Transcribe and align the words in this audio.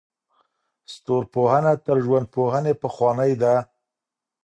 ستورپوهنه 0.93 1.73
تر 1.85 1.95
ژوندپوهنې 2.05 2.73
پخوانۍ 2.81 3.31
ده. 3.41 3.53